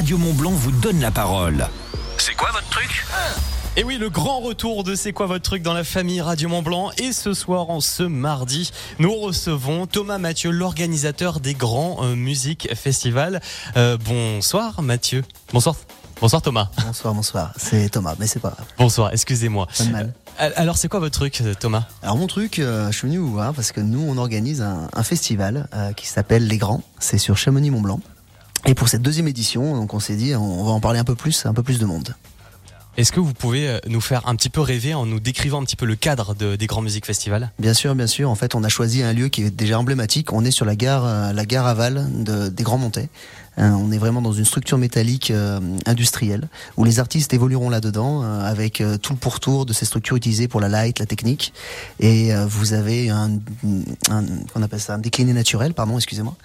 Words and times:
Radio 0.00 0.16
Mont 0.16 0.32
Blanc 0.32 0.52
vous 0.52 0.72
donne 0.72 0.98
la 0.98 1.10
parole. 1.10 1.66
C'est 2.16 2.32
quoi 2.34 2.48
votre 2.52 2.70
truc 2.70 3.04
Et 3.76 3.84
oui, 3.84 3.98
le 3.98 4.08
grand 4.08 4.40
retour 4.40 4.82
de 4.82 4.94
C'est 4.94 5.12
quoi 5.12 5.26
votre 5.26 5.42
truc 5.42 5.62
dans 5.62 5.74
la 5.74 5.84
famille 5.84 6.22
Radio 6.22 6.48
Mont 6.48 6.62
Blanc. 6.62 6.90
Et 6.96 7.12
ce 7.12 7.34
soir, 7.34 7.68
en 7.68 7.80
ce 7.80 8.04
mardi, 8.04 8.70
nous 8.98 9.14
recevons 9.14 9.86
Thomas 9.86 10.16
Mathieu, 10.16 10.52
l'organisateur 10.52 11.38
des 11.40 11.52
grands 11.52 11.98
euh, 12.02 12.14
musiques 12.16 12.74
festivals. 12.74 13.42
Euh, 13.76 13.98
bonsoir 13.98 14.80
Mathieu. 14.80 15.22
Bonsoir. 15.52 15.76
Bonsoir 16.18 16.40
Thomas. 16.40 16.70
Bonsoir, 16.86 17.12
bonsoir. 17.12 17.52
C'est 17.58 17.90
Thomas, 17.90 18.14
mais 18.18 18.26
c'est 18.26 18.40
pas 18.40 18.52
grave. 18.56 18.66
Bonsoir, 18.78 19.10
excusez-moi. 19.12 19.66
Pas 19.76 19.84
de 19.84 19.90
mal. 19.90 20.14
Euh, 20.40 20.50
Alors, 20.56 20.78
c'est 20.78 20.88
quoi 20.88 21.00
votre 21.00 21.18
truc, 21.18 21.42
euh, 21.42 21.52
Thomas? 21.52 21.84
Alors 22.02 22.16
mon 22.16 22.26
truc, 22.26 22.58
euh, 22.58 22.90
je 22.90 22.96
suis 22.96 23.06
venu 23.06 23.18
vous 23.18 23.32
voir 23.32 23.52
parce 23.52 23.70
que 23.70 23.82
nous, 23.82 24.00
on 24.00 24.16
organise 24.16 24.62
un, 24.62 24.88
un 24.94 25.02
festival 25.02 25.68
euh, 25.74 25.92
qui 25.92 26.06
s'appelle 26.06 26.46
Les 26.46 26.56
Grands. 26.56 26.82
C'est 27.00 27.18
sur 27.18 27.36
Chamonix-Mont-Blanc. 27.36 28.00
Et 28.66 28.74
pour 28.74 28.88
cette 28.88 29.02
deuxième 29.02 29.28
édition, 29.28 29.74
donc 29.74 29.94
on 29.94 30.00
s'est 30.00 30.16
dit, 30.16 30.34
on 30.34 30.64
va 30.64 30.72
en 30.72 30.80
parler 30.80 30.98
un 30.98 31.04
peu 31.04 31.14
plus, 31.14 31.46
un 31.46 31.54
peu 31.54 31.62
plus 31.62 31.78
de 31.78 31.86
monde. 31.86 32.14
Est-ce 32.96 33.12
que 33.12 33.20
vous 33.20 33.32
pouvez 33.32 33.68
euh, 33.68 33.78
nous 33.86 34.00
faire 34.00 34.26
un 34.28 34.34
petit 34.34 34.50
peu 34.50 34.60
rêver 34.60 34.94
en 34.94 35.06
nous 35.06 35.20
décrivant 35.20 35.60
un 35.62 35.64
petit 35.64 35.76
peu 35.76 35.86
le 35.86 35.96
cadre 35.96 36.34
de- 36.34 36.56
des 36.56 36.66
grands 36.66 36.82
musiques 36.82 37.06
festivals? 37.06 37.50
Bien 37.58 37.72
sûr, 37.72 37.94
bien 37.94 38.06
sûr. 38.08 38.28
En 38.30 38.34
fait, 38.34 38.54
on 38.54 38.64
a 38.64 38.68
choisi 38.68 39.02
un 39.02 39.12
lieu 39.12 39.28
qui 39.28 39.42
est 39.44 39.50
déjà 39.50 39.78
emblématique. 39.78 40.32
On 40.32 40.44
est 40.44 40.50
sur 40.50 40.64
la 40.66 40.76
gare, 40.76 41.04
euh, 41.06 41.32
la 41.32 41.46
gare 41.46 41.66
aval 41.66 42.06
de, 42.24 42.48
des 42.48 42.62
Grands 42.62 42.78
Montets. 42.78 43.08
Euh, 43.58 43.68
on 43.70 43.90
est 43.92 43.98
vraiment 43.98 44.22
dans 44.22 44.32
une 44.32 44.44
structure 44.44 44.76
métallique 44.78 45.32
industrielle 45.86 46.48
où 46.76 46.84
les 46.84 46.98
artistes 46.98 47.34
évolueront 47.34 47.68
là-dedans 47.68 48.22
avec 48.22 48.82
tout 49.02 49.12
le 49.12 49.18
pourtour 49.18 49.66
de 49.66 49.72
ces 49.72 49.84
structures 49.84 50.16
utilisées 50.16 50.46
pour 50.48 50.60
la 50.60 50.68
light, 50.68 50.98
la 50.98 51.06
technique. 51.06 51.52
Et 51.98 52.32
vous 52.48 52.72
avez 52.72 53.10
un, 53.10 53.32
un, 54.08 54.62
appelle 54.62 54.80
ça 54.80 54.94
un 54.94 54.98
décliné 54.98 55.32
naturel, 55.32 55.74
pardon, 55.74 55.96
excusez-moi. 55.98 56.36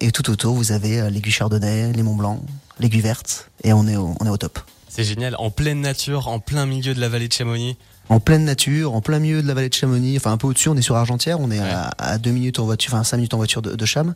Et 0.00 0.12
tout 0.12 0.30
autour, 0.30 0.54
vous 0.54 0.72
avez 0.72 1.10
l'aiguille 1.10 1.32
chardonnay, 1.32 1.92
les 1.92 2.02
Monts 2.02 2.16
Blancs, 2.16 2.40
l'aiguille 2.78 3.00
verte. 3.00 3.50
Et 3.64 3.72
on 3.72 3.88
est 3.88 3.96
on 3.96 4.14
est 4.24 4.28
au 4.30 4.36
top. 4.36 4.60
C'est 4.92 5.04
génial, 5.04 5.36
en 5.38 5.50
pleine 5.50 5.80
nature, 5.80 6.26
en 6.26 6.40
plein 6.40 6.66
milieu 6.66 6.94
de 6.94 7.00
la 7.00 7.08
vallée 7.08 7.28
de 7.28 7.32
Chamonix. 7.32 7.76
en 8.08 8.18
pleine 8.18 8.44
nature, 8.44 8.92
en 8.92 9.00
plein 9.00 9.20
milieu 9.20 9.40
de 9.40 9.46
la 9.46 9.54
vallée 9.54 9.68
de 9.68 9.74
Chamonix, 9.74 10.16
enfin 10.16 10.32
un 10.32 10.36
peu 10.36 10.48
au-dessus, 10.48 10.68
on 10.68 10.76
est 10.76 10.82
sur 10.82 10.96
Argentière, 10.96 11.38
on 11.38 11.48
est 11.52 11.60
Ouais. 11.60 11.70
à, 11.70 11.92
à 11.96 12.18
deux 12.18 12.32
minutes 12.32 12.58
en 12.58 12.64
voiture, 12.64 12.92
enfin 12.92 13.04
cinq 13.04 13.18
minutes 13.18 13.34
en 13.34 13.36
voiture 13.36 13.62
de, 13.62 13.76
de 13.76 13.86
Cham. 13.86 14.14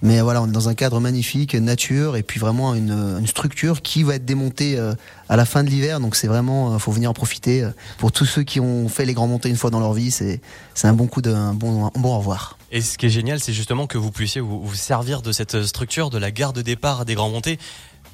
Mais 0.00 0.20
voilà, 0.20 0.40
on 0.42 0.46
est 0.46 0.52
dans 0.52 0.68
un 0.68 0.74
cadre 0.74 1.00
magnifique, 1.00 1.56
nature, 1.56 2.16
et 2.16 2.22
puis 2.22 2.38
vraiment 2.38 2.72
une, 2.76 2.92
une 3.18 3.26
structure 3.26 3.82
qui 3.82 4.04
va 4.04 4.14
être 4.14 4.24
démontée 4.24 4.78
euh, 4.78 4.94
à 5.28 5.34
la 5.36 5.44
fin 5.44 5.64
de 5.64 5.70
l'hiver. 5.70 5.98
Donc 5.98 6.14
c'est 6.14 6.28
vraiment, 6.28 6.72
euh, 6.74 6.78
faut 6.78 6.92
venir 6.92 7.10
en 7.10 7.14
profiter. 7.14 7.64
euh, 7.64 7.70
Pour 7.98 8.12
tous 8.12 8.26
ceux 8.26 8.44
qui 8.44 8.60
ont 8.60 8.88
fait 8.88 9.04
les 9.06 9.14
grands 9.14 9.26
montées 9.26 9.48
une 9.48 9.56
fois 9.56 9.70
dans 9.70 9.80
leur 9.80 9.92
vie, 9.92 10.12
c'est 10.12 10.40
un 10.84 10.92
bon 10.92 11.08
coup 11.08 11.20
d'un 11.20 11.52
bon, 11.52 11.86
un 11.86 11.90
bon 11.98 12.14
au 12.14 12.18
revoir. 12.18 12.58
Et 12.70 12.80
ce 12.80 12.96
qui 12.96 13.06
est 13.06 13.10
génial, 13.10 13.40
c'est 13.40 13.52
justement 13.52 13.88
que 13.88 13.98
vous 13.98 14.12
puissiez 14.12 14.40
vous, 14.40 14.62
vous 14.62 14.74
servir 14.76 15.20
de 15.20 15.32
cette 15.32 15.64
structure, 15.64 16.10
de 16.10 16.18
la 16.18 16.30
gare 16.30 16.52
de 16.52 16.62
départ 16.62 17.04
des 17.04 17.14
grands 17.16 17.28
montées, 17.28 17.58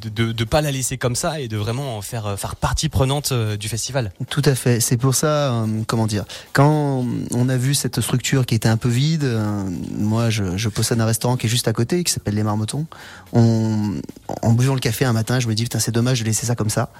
de 0.00 0.32
ne 0.32 0.44
pas 0.44 0.60
la 0.60 0.70
laisser 0.70 0.98
comme 0.98 1.16
ça 1.16 1.40
et 1.40 1.48
de 1.48 1.56
vraiment 1.56 1.96
en 1.96 2.02
faire, 2.02 2.26
euh, 2.26 2.36
faire 2.36 2.56
partie 2.56 2.88
prenante 2.88 3.32
euh, 3.32 3.56
du 3.56 3.68
festival. 3.68 4.12
Tout 4.30 4.42
à 4.44 4.54
fait. 4.54 4.80
C'est 4.80 4.96
pour 4.96 5.14
ça, 5.14 5.52
euh, 5.52 5.66
comment 5.86 6.06
dire, 6.06 6.24
quand 6.52 7.04
on 7.32 7.48
a 7.48 7.56
vu 7.56 7.74
cette 7.74 8.00
structure 8.00 8.46
qui 8.46 8.54
était 8.54 8.68
un 8.68 8.76
peu 8.76 8.88
vide, 8.88 9.28
moi 9.96 10.30
je, 10.30 10.56
je 10.56 10.68
possède 10.68 11.00
un 11.00 11.06
restaurant 11.06 11.36
qui 11.36 11.46
est 11.46 11.50
juste 11.50 11.68
à 11.68 11.72
côté, 11.72 12.04
qui 12.04 12.12
s'appelle 12.12 12.34
Les 12.34 12.42
Marmotons. 12.42 12.86
On, 13.32 13.94
en 14.42 14.52
buvant 14.52 14.74
le 14.74 14.80
café 14.80 15.04
un 15.04 15.12
matin, 15.12 15.40
je 15.40 15.48
me 15.48 15.54
dis 15.54 15.64
putain 15.64 15.78
c'est 15.78 15.92
dommage 15.92 16.20
de 16.20 16.24
laisser 16.24 16.46
ça 16.46 16.54
comme 16.54 16.70
ça. 16.70 16.90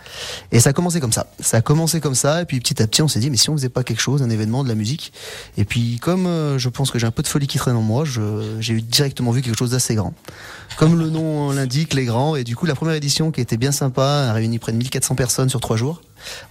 Et 0.52 0.60
ça 0.60 0.70
a 0.70 0.72
commencé 0.72 1.00
comme 1.00 1.12
ça. 1.12 1.26
Ça 1.40 1.58
a 1.58 1.60
commencé 1.60 2.00
comme 2.00 2.14
ça, 2.14 2.42
et 2.42 2.44
puis 2.44 2.60
petit 2.60 2.82
à 2.82 2.86
petit 2.86 3.02
on 3.02 3.08
s'est 3.08 3.20
dit 3.20 3.30
mais 3.30 3.36
si 3.36 3.50
on 3.50 3.56
faisait 3.56 3.68
pas 3.68 3.84
quelque 3.84 4.00
chose, 4.00 4.22
un 4.22 4.30
événement, 4.30 4.64
de 4.64 4.68
la 4.68 4.74
musique? 4.74 5.12
Et 5.56 5.64
puis 5.64 5.98
comme 6.00 6.26
je 6.58 6.68
pense 6.68 6.90
que 6.90 6.98
j'ai 6.98 7.06
un 7.06 7.10
peu 7.10 7.22
de 7.22 7.28
folie 7.28 7.46
qui 7.46 7.58
traîne 7.58 7.76
en 7.76 7.82
moi, 7.82 8.04
j'ai 8.60 8.80
directement 8.80 9.30
vu 9.30 9.42
quelque 9.42 9.58
chose 9.58 9.70
d'assez 9.70 9.94
grand. 9.94 10.14
Comme 10.76 10.98
le 10.98 11.10
nom 11.10 11.50
l'indique, 11.50 11.94
les 11.94 12.04
grands. 12.04 12.36
Et 12.36 12.44
du 12.44 12.54
coup, 12.54 12.66
la 12.66 12.74
première 12.74 12.87
édition 12.96 13.30
qui 13.30 13.40
était 13.40 13.56
bien 13.56 13.72
sympa, 13.72 14.28
a 14.30 14.32
réuni 14.32 14.58
près 14.58 14.72
de 14.72 14.76
1400 14.78 15.14
personnes 15.14 15.48
sur 15.48 15.60
trois 15.60 15.76
jours. 15.76 16.02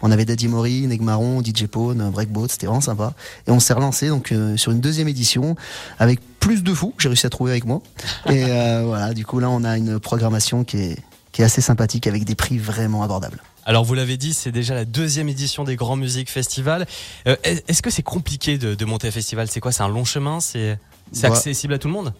On 0.02 0.12
avait 0.12 0.26
Daddy 0.26 0.48
Mori, 0.48 0.88
Negmaron, 0.88 1.42
DJ 1.44 1.66
Pone, 1.68 2.10
Breakboat, 2.12 2.48
c'était 2.50 2.68
vraiment 2.68 2.82
sympa. 2.82 3.14
Et 3.48 3.52
on 3.52 3.60
s'est 3.60 3.74
relancé 3.74 4.08
donc 4.10 4.32
euh, 4.32 4.56
sur 4.58 4.72
une 4.72 4.80
deuxième 4.82 5.08
édition 5.08 5.56
avec 6.00 6.20
plus 6.40 6.64
de 6.64 6.74
fous, 6.74 6.94
que 6.96 7.04
j'ai 7.04 7.10
réussi 7.10 7.26
à 7.26 7.30
trouver 7.30 7.52
avec 7.52 7.66
moi. 7.66 7.82
Et 8.30 8.46
euh, 8.48 8.84
voilà, 8.86 9.14
du 9.14 9.26
coup 9.26 9.40
là, 9.40 9.50
on 9.50 9.64
a 9.64 9.78
une 9.78 10.00
programmation 10.00 10.64
qui 10.64 10.78
est, 10.78 10.98
qui 11.32 11.42
est 11.42 11.46
assez 11.46 11.62
sympathique 11.62 12.08
avec 12.08 12.24
des 12.24 12.36
prix 12.36 12.58
vraiment 12.58 13.04
abordables. 13.04 13.42
Alors 13.66 13.84
vous 13.84 13.96
l'avez 13.96 14.16
dit, 14.16 14.34
c'est 14.34 14.54
déjà 14.54 14.74
la 14.76 14.86
deuxième 14.86 15.28
édition 15.28 15.66
des 15.66 15.76
Grands 15.76 15.98
Musiques 15.98 16.32
Festival. 16.32 16.86
Euh, 17.28 17.36
est- 17.44 17.70
Est-ce 17.70 17.82
que 17.82 17.90
c'est 17.90 18.02
compliqué 18.04 18.58
de, 18.58 18.76
de 18.76 18.86
monter 18.86 19.10
un 19.10 19.12
festival? 19.12 19.50
C'est 19.50 19.60
quoi? 19.60 19.74
C'est 19.74 19.84
un 19.84 19.90
long 19.90 20.06
chemin? 20.06 20.40
C'est 20.40 20.80
Ouais. 21.14 21.26
accessible 21.26 21.74
à 21.74 21.78
tout 21.78 21.88
le 21.90 21.94
monde? 21.94 22.14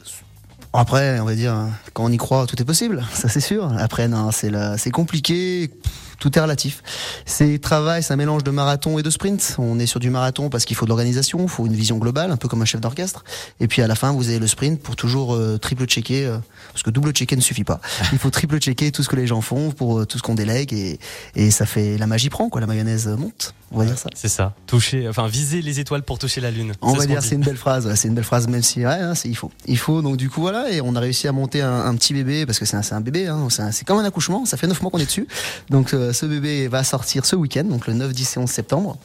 Après, 0.74 1.20
on 1.20 1.26
va 1.26 1.36
dire, 1.36 1.56
quand 1.94 2.06
on 2.06 2.12
y 2.12 2.18
croit, 2.18 2.46
tout 2.46 2.62
est 2.62 2.66
possible, 2.66 3.04
ça 3.14 3.30
c'est 3.30 3.40
sûr. 3.40 3.72
Après, 3.78 4.08
non, 4.08 4.30
c'est 4.32 4.92
compliqué, 4.92 5.72
tout 6.20 6.38
est 6.38 6.42
relatif. 6.42 6.84
C'est 7.26 7.60
travail, 7.60 8.04
c'est 8.04 8.14
un 8.14 8.18
mélange 8.18 8.44
de 8.44 8.52
marathon 8.52 8.98
et 9.00 9.04
de 9.04 9.10
sprint. 9.10 9.56
On 9.58 9.80
est 9.80 9.86
sur 9.86 10.00
du 10.00 10.10
marathon 10.10 10.50
parce 10.50 10.66
qu'il 10.66 10.76
faut 10.76 10.86
de 10.86 10.90
l'organisation, 10.90 11.40
il 11.42 11.50
faut 11.50 11.66
une 11.66 11.76
vision 11.76 11.98
globale, 11.98 12.32
un 12.32 12.38
peu 12.38 12.48
comme 12.48 12.62
un 12.62 12.66
chef 12.66 12.82
d'orchestre. 12.82 13.24
Et 13.60 13.68
puis 13.68 13.82
à 13.82 13.88
la 13.88 13.96
fin, 13.96 14.12
vous 14.12 14.30
avez 14.30 14.40
le 14.40 14.48
sprint 14.48 14.82
pour 14.82 14.96
toujours 14.96 15.36
euh, 15.36 15.58
triple 15.58 15.86
checker, 15.86 16.26
euh, 16.26 16.38
parce 16.72 16.84
que 16.84 16.90
double 16.90 17.12
checker 17.12 17.36
ne 17.36 17.42
suffit 17.42 17.64
pas. 17.64 17.80
Il 18.12 18.18
faut 18.20 18.30
triple 18.30 18.60
checker 18.60 18.92
tout 18.92 19.04
ce 19.04 19.10
que 19.10 19.16
les 19.16 19.28
gens 19.28 19.42
font 19.42 19.72
pour 19.72 20.00
euh, 20.00 20.06
tout 20.06 20.18
ce 20.18 20.24
qu'on 20.24 20.36
délègue 20.36 20.74
et, 20.74 21.00
et 21.36 21.52
ça 21.52 21.66
fait 21.66 21.98
la 21.98 22.08
magie 22.08 22.30
prend 22.30 22.50
quoi, 22.50 22.62
la 22.62 22.68
mayonnaise 22.68 23.08
monte. 23.08 23.54
On 23.72 23.80
va 23.80 23.86
dire 23.86 23.98
ça. 23.98 24.10
C'est 24.16 24.30
ça. 24.30 24.54
Toucher, 24.66 25.10
enfin 25.10 25.28
viser 25.28 25.62
les 25.62 25.82
étoiles 25.82 26.04
pour 26.04 26.20
toucher 26.20 26.40
la 26.40 26.52
lune. 26.52 26.72
On 26.82 26.94
va 26.94 27.02
ce 27.02 27.08
dire 27.08 27.22
c'est 27.22 27.36
une 27.36 27.44
belle 27.44 27.58
phrase, 27.58 27.94
c'est 27.96 28.08
une 28.08 28.16
belle 28.16 28.24
phrase 28.24 28.48
même 28.48 28.64
si 28.64 28.80
ouais, 28.80 28.94
hein, 28.94 29.14
c'est 29.14 29.28
il 29.28 29.36
faut. 29.36 29.52
Il 29.66 29.78
faut 29.78 30.02
donc 30.02 30.16
du 30.16 30.30
coup 30.30 30.40
voilà 30.40 30.72
et 30.72 30.80
on 30.80 30.96
a 30.96 31.00
réussi 31.02 31.28
à 31.28 31.34
monter 31.34 31.62
un, 31.62 31.86
un 31.86 31.96
petit 31.96 32.14
bébé 32.14 32.46
parce 32.46 32.60
que 32.60 32.66
c'est 32.66 32.78
un, 32.78 32.82
un 32.92 33.02
bébé, 33.02 33.28
hein, 33.28 33.50
c'est 33.50 33.86
comme 33.86 34.00
un 34.00 34.06
accouchement, 34.06 34.46
ça 34.46 34.56
fait 34.56 34.68
neuf 34.68 34.82
mois 34.82 34.90
qu'on 34.90 35.00
est 35.00 35.06
dessus. 35.06 35.28
Donc 35.70 35.94
euh, 36.08 36.14
ce 36.14 36.26
bébé 36.26 36.68
va 36.68 36.84
sortir 36.84 37.26
ce 37.26 37.36
week-end, 37.36 37.64
donc 37.66 37.88
le 37.88 37.94
9, 37.94 38.12
10 38.14 38.36
et 38.36 38.40
11 38.40 38.50
septembre. 38.50 38.98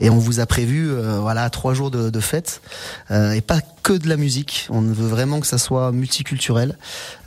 Et 0.00 0.10
on 0.10 0.18
vous 0.18 0.40
a 0.40 0.46
prévu 0.46 0.88
euh, 0.90 1.18
voilà 1.20 1.48
trois 1.50 1.74
jours 1.74 1.90
de, 1.90 2.10
de 2.10 2.20
fête 2.20 2.60
euh, 3.10 3.32
et 3.32 3.40
pas 3.40 3.60
que 3.82 3.92
de 3.92 4.08
la 4.08 4.16
musique. 4.16 4.66
On 4.70 4.80
veut 4.80 5.06
vraiment 5.08 5.40
que 5.40 5.46
ça 5.46 5.58
soit 5.58 5.92
multiculturel. 5.92 6.76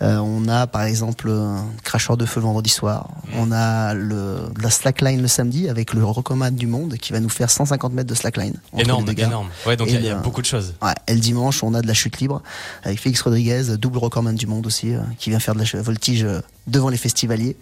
On 0.02 0.48
a 0.48 0.68
par 0.68 0.84
exemple 0.84 1.30
un 1.30 1.66
cracheur 1.84 2.18
de 2.18 2.26
feu 2.26 2.40
le 2.40 2.46
vendredi 2.46 2.70
soir. 2.70 3.10
On 3.36 3.52
a 3.52 3.94
le, 3.94 4.38
de 4.56 4.62
la 4.62 4.70
slackline 4.70 5.22
le 5.22 5.28
samedi 5.28 5.70
avec 5.70 5.94
le 5.94 6.04
recommande 6.06 6.56
du 6.56 6.68
monde 6.68 6.96
qui 6.98 7.14
va 7.14 7.20
nous 7.20 7.30
faire 7.30 7.50
150 7.50 7.94
mètres 7.94 8.10
de 8.10 8.16
slackline. 8.16 8.54
Énorme, 8.78 9.06
énorme. 9.28 9.50
Ouais, 9.66 9.76
donc 9.78 9.88
il 9.90 10.02
y, 10.04 10.10
a- 10.10 10.20
y 10.20 10.22
beaucoup 10.22 10.42
de 10.42 10.46
choses. 10.48 10.74
Ouais, 10.82 10.94
et 11.08 11.14
le 11.14 11.20
dimanche, 11.20 11.64
on 11.64 11.74
a 11.74 11.82
de 11.82 11.88
la 11.88 11.94
chute 11.94 12.20
libre 12.20 12.42
avec 12.84 13.00
Félix 13.00 13.22
Rodriguez, 13.22 13.64
double 13.78 13.98
recordman 13.98 14.36
du 14.36 14.46
monde 14.48 14.68
aussi, 14.68 14.94
qui 15.18 15.30
vient 15.32 15.40
faire 15.40 15.56
de 15.56 15.64
la 15.74 15.82
voltige 15.82 16.26
devant 16.68 16.90
les 16.90 16.98
festivaliers. 16.98 17.58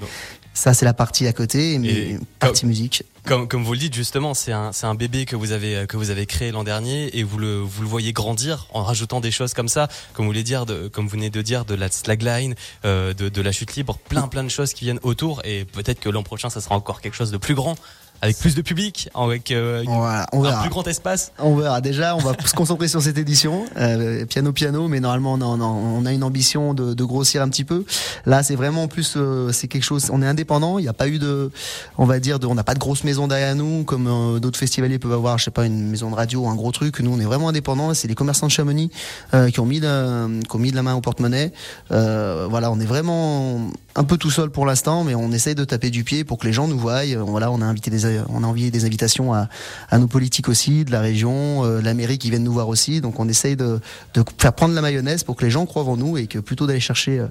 Ça, 0.59 0.74
c'est 0.74 0.84
la 0.84 0.94
partie 0.94 1.25
à 1.25 1.31
côté, 1.31 1.78
mais 1.78 1.88
Et 1.88 2.20
partie 2.40 2.66
musique. 2.66 3.03
Comme, 3.24 3.47
comme 3.47 3.64
vous 3.64 3.72
le 3.72 3.80
dites 3.80 3.94
justement, 3.94 4.34
c'est 4.34 4.52
un, 4.52 4.94
bébé 4.94 5.24
que 5.24 5.38
vous 5.38 5.53
avez 5.53 5.86
que 5.88 5.96
vous 5.96 6.09
avez 6.09 6.25
créé 6.25 6.52
l'an 6.52 6.66
dernier 6.66 7.18
et 7.18 7.24
vous 7.24 7.38
le 7.38 7.59
vous 7.59 7.81
le 7.81 7.88
voyez 7.88 8.12
grandir 8.12 8.68
en 8.74 8.84
rajoutant 8.84 9.22
des 9.22 9.31
choses 9.31 9.53
comme 9.53 9.69
ça, 9.69 9.88
comme 10.12 10.25
vous 10.25 10.31
voulez 10.31 10.44
dire, 10.44 10.66
de, 10.66 10.90
comme 10.90 11.06
vous 11.06 11.12
venez 11.12 11.30
de 11.30 11.42
dire, 11.42 11.64
de 11.64 11.75
la 11.75 11.90
slagline, 11.90 12.56
euh, 12.84 13.14
de, 13.14 13.30
de 13.30 13.42
la 13.42 13.53
chute 13.53 13.78
libre, 13.78 13.98
plein 14.09 14.28
plein 14.28 14.44
de 14.44 14.50
choses 14.50 14.74
qui 14.74 14.84
viennent 14.84 15.00
autour 15.02 15.40
et 15.46 15.64
peut-être 15.64 16.02
que 16.02 16.09
l'an 16.09 16.24
prochain 16.24 16.50
ça 16.50 16.59
sera 16.59 16.75
encore 16.75 17.00
quelque 17.00 17.16
chose 17.16 17.31
de 17.31 17.38
plus 17.38 17.56
grand, 17.56 17.75
avec 18.22 18.38
plus 18.38 18.56
de 18.56 18.62
public, 18.62 19.09
avec 19.16 19.52
euh, 19.52 19.81
une- 19.84 19.90
Voilà, 19.91 20.28
on 20.34 20.44
un 20.44 20.62
plus 20.62 20.69
grand 20.69 20.88
espace. 20.88 21.31
On 21.40 21.56
verra. 21.56 21.81
Déjà, 21.81 22.16
on 22.16 22.19
va 22.19 22.34
se 22.46 22.53
concentrer 22.53 22.88
sur 22.88 23.02
cette 23.02 23.18
édition, 23.18 23.66
euh, 23.78 24.25
piano 24.25 24.52
piano, 24.52 24.88
mais 24.88 25.00
normalement, 25.00 25.34
on 25.34 25.41
a, 25.41 25.63
on 25.66 26.06
a- 26.06 26.12
une 26.13 26.24
ambition 26.24 26.74
de, 26.74 26.94
de 26.94 27.03
grossir 27.03 27.41
un 27.41 27.50
petit 27.50 27.63
peu. 27.63 27.85
Là, 28.25 28.44
c'est 28.44 28.56
vraiment 28.56 28.84
en 28.84 28.88
plus, 28.88 29.13
euh, 29.16 29.52
c'est 29.52 29.68
quelque 29.68 29.84
chose. 29.84 30.09
On 30.12 30.22
est 30.22 30.28
indépendant. 30.28 30.80
Il 30.80 30.81
n'y 30.81 30.88
a 30.90 30.94
pas 30.94 31.07
eu 31.07 31.19
de, 31.19 31.52
on 31.97 32.06
va 32.06 32.19
dire, 32.19 32.40
de, 32.40 32.47
on 32.47 32.56
n'a 32.56 32.63
pas 32.63 32.74
de 32.74 32.80
grosse 32.80 33.03
maison 33.03 33.28
derrière 33.28 33.56
nous, 33.56 33.84
comme 33.84 34.07
euh, 34.07 34.40
d'autres 34.40 34.59
festivaliers 34.59 35.00
peuvent 35.00 35.13
avoir. 35.13 35.38
Je 35.38 35.46
sais 35.46 35.51
pas, 35.51 35.66
une 35.66 35.90
maison 35.90 36.09
de 36.12 36.16
radio, 36.16 36.47
un 36.47 36.56
gros 36.56 36.72
truc. 36.72 37.00
Nous, 37.00 37.12
on 37.13 37.19
est 37.19 37.25
vraiment 37.25 37.50
indépendant. 37.50 37.94
C'est 37.94 38.07
les 38.07 38.16
commerçants 38.16 38.47
de 38.47 38.51
Chamonix 38.51 38.90
euh, 39.34 39.50
qui 39.50 39.59
ont 39.59 39.66
mis, 39.66 39.80
de, 39.80 40.41
qui 40.41 40.56
ont 40.56 40.59
mis 40.59 40.72
de 40.72 40.75
la 40.75 40.84
main 40.84 40.96
au 40.96 41.01
porte-monnaie. 41.01 41.51
Euh, 41.91 42.47
voilà, 42.50 42.72
on 42.72 42.80
est 42.80 42.86
vraiment 42.86 43.59
un 44.00 44.06
peu 44.06 44.16
tout 44.16 44.32
seul 44.32 44.50
pour 44.50 44.66
l'instant, 44.66 45.04
mais 45.04 45.13
on 45.13 45.30
essaye 45.34 45.56
de 45.56 45.66
taper 45.66 45.90
du 45.90 46.06
pied 46.06 46.24
pour 46.24 46.38
que 46.38 46.48
les 46.48 46.54
gens 46.54 46.69
nous 46.69 46.80
voient. 46.80 47.06
Euh, 47.06 47.22
Voilà, 47.22 47.51
on 47.51 47.62
a 47.62 47.66
invité 47.66 47.92
des, 47.92 48.22
on 48.30 48.46
a 48.46 48.48
envoyé 48.48 48.72
des 48.72 48.86
invitations 48.86 49.34
à, 49.34 49.50
nos 49.98 50.07
politiques 50.07 50.48
aussi, 50.48 50.86
de 50.86 50.92
la 50.92 51.01
région, 51.01 51.66
euh, 51.66 51.81
la 51.81 51.94
mairie 51.94 52.18
qui 52.18 52.30
viennent 52.30 52.46
nous 52.46 52.54
voir 52.54 52.69
aussi. 52.69 53.01
Donc 53.01 53.19
on 53.19 53.28
essaye 53.28 53.57
de, 53.57 53.81
de 54.13 54.24
faire 54.38 54.54
prendre 54.54 54.74
la 54.74 54.81
mayonnaise 54.81 55.24
pour 55.25 55.36
que 55.36 55.44
les 55.44 55.51
gens 55.51 55.66
croient 55.66 55.84
en 55.84 55.98
nous 55.98 56.18
et 56.18 56.28
que 56.28 56.40
plutôt 56.40 56.66
d'aller 56.66 56.80
chercher 56.80 57.19
euh, 57.19 57.28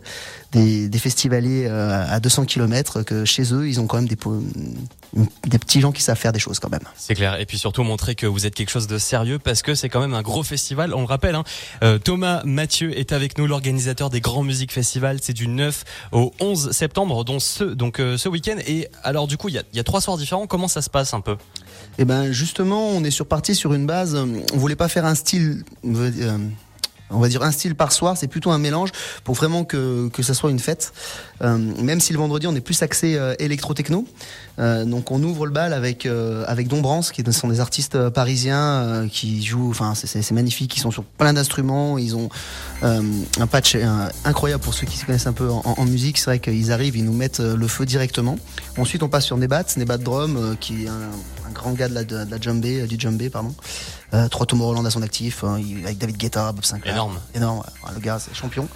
des, 0.53 0.88
des 0.88 0.99
festivaliers 0.99 1.67
euh, 1.67 2.05
à 2.09 2.20
200 2.20 2.47
km, 2.47 3.03
que 3.03 3.25
chez 3.25 3.53
eux, 3.53 3.69
ils 3.69 3.81
ont 3.81 3.87
quand 3.87 3.99
même 3.99 4.09
des, 4.09 4.17
petits 5.59 5.81
gens 5.81 5.93
qui 5.93 6.03
savent 6.03 6.17
faire 6.17 6.32
des 6.32 6.38
choses 6.38 6.59
quand 6.59 6.70
même. 6.70 6.81
C'est 6.97 7.15
clair. 7.15 7.38
Et 7.41 7.47
puis 7.47 7.59
surtout 7.59 7.82
montrer 7.82 8.15
que 8.15 8.26
vous 8.26 8.47
êtes 8.47 8.55
quelque 8.55 8.70
chose 8.70 8.87
de 8.87 8.99
sérieux 8.99 9.38
parce 9.38 9.62
que 9.62 9.75
c'est 9.75 9.88
quand 9.88 10.00
même 10.00 10.15
un 10.15 10.23
gros 10.23 10.43
festival. 10.43 10.94
On 10.94 11.00
le 11.00 11.06
rappelle, 11.06 11.35
hein, 11.35 11.44
euh, 11.82 11.99
Thomas 11.99 12.43
Mathieu 12.44 12.99
est 12.99 13.12
avec 13.12 13.37
nous, 13.37 13.47
l'organisateur 13.47 14.11
des 14.11 14.20
Grands 14.20 14.43
Musiques 14.43 14.73
Festival. 14.73 15.19
C'est 15.20 15.35
du 15.35 15.49
9 15.49 15.85
au 16.12 16.32
11 16.41 16.57
septembre, 16.58 17.25
dont 17.25 17.38
ce, 17.38 17.64
donc 17.64 18.00
euh, 18.00 18.16
ce 18.16 18.28
week-end. 18.28 18.56
Et 18.66 18.88
alors 19.02 19.26
du 19.26 19.37
coup, 19.37 19.49
il 19.49 19.55
y 19.55 19.76
y 19.76 19.81
a 19.81 19.84
trois 19.84 20.00
soirs 20.00 20.16
différents. 20.16 20.46
Comment 20.46 20.69
ça 20.69 20.82
se 20.82 20.90
passe 20.90 21.14
un 21.14 21.20
peu? 21.20 21.37
Et 21.99 22.05
ben 22.05 22.32
justement, 22.32 22.88
on 22.88 23.02
est 23.05 23.10
sur 23.10 23.26
parti 23.26 23.55
sur 23.55 23.75
une 23.75 23.87
base. 23.87 24.14
On 24.16 24.56
voulait 24.56 24.76
pas 24.76 24.88
faire 24.88 25.06
un 25.06 25.14
style 25.14 25.64
on 27.10 27.19
va 27.19 27.28
dire 27.28 27.43
un 27.43 27.52
style 27.52 27.75
par 27.75 27.93
soir, 27.93 28.16
c'est 28.16 28.28
plutôt 28.28 28.50
un 28.50 28.58
mélange 28.58 28.90
pour 29.25 29.34
vraiment 29.34 29.64
que, 29.64 30.08
que 30.08 30.22
ça 30.22 30.34
soit 30.34 30.50
une 30.50 30.58
fête. 30.58 30.93
Euh, 31.43 31.56
même 31.56 32.00
si 32.00 32.12
le 32.12 32.19
vendredi 32.19 32.46
on 32.46 32.55
est 32.55 32.60
plus 32.60 32.82
axé 32.82 33.16
euh, 33.16 33.34
électro-techno. 33.38 34.05
Euh, 34.58 34.84
donc 34.84 35.10
on 35.10 35.22
ouvre 35.22 35.46
le 35.46 35.52
bal 35.52 35.72
avec 35.72 36.05
euh, 36.05 36.44
avec 36.49 36.66
Dombrance, 36.66 37.12
qui 37.12 37.22
sont 37.32 37.49
des 37.49 37.60
artistes 37.60 37.94
euh, 37.94 38.10
parisiens 38.10 39.06
qui 39.10 39.44
jouent, 39.44 39.70
enfin 39.70 39.94
c'est 39.94 40.32
magnifique, 40.32 40.76
ils 40.76 40.81
sont 40.81 40.90
sur 40.90 41.05
plein 41.05 41.32
d'instruments, 41.32 41.99
ils 41.99 42.16
ont 42.16 42.28
un 42.82 43.46
patch 43.46 43.76
incroyable 44.25 44.62
pour 44.62 44.75
ceux 44.75 44.87
qui 44.87 44.96
se 44.96 45.05
connaissent 45.05 45.26
un 45.26 45.32
peu 45.32 45.49
en, 45.50 45.84
musique. 45.84 46.19
C'est 46.19 46.26
vrai 46.26 46.38
qu'ils 46.38 46.72
arrivent, 46.72 46.96
ils 46.96 47.05
nous 47.05 47.12
mettent 47.12 47.40
le 47.40 47.69
feu 47.69 47.87
directement. 47.87 48.38
Ensuite 48.76 49.02
on 49.02 49.08
passe 49.08 49.25
sur 49.25 49.37
Nebat, 49.37 49.64
Nebat 49.76 49.99
Drum, 49.99 50.56
qui 50.60 50.84
est 50.84 50.88
un, 50.88 51.48
grand 51.58 51.72
gars 51.72 51.88
de 51.88 51.94
la, 51.94 52.05
de, 52.05 52.26
la 52.31 52.40
djembé, 52.40 52.87
du 52.87 52.99
djembé 52.99 53.28
pardon. 53.28 53.55
Euh, 54.14 54.28
trois 54.28 54.46
Tomorrowland 54.46 54.87
à 54.87 54.90
son 54.90 55.02
actif, 55.02 55.44
hein, 55.44 55.60
avec 55.84 55.99
David 55.99 56.16
Guetta, 56.16 56.52
Bob 56.52 56.64
Sinclair. 56.64 56.94
Énorme. 56.94 57.19
Énorme, 57.34 57.58
ouais. 57.58 57.90
le 57.94 58.00
gars 58.00 58.19
c'est 58.19 58.34
champion. 58.34 58.69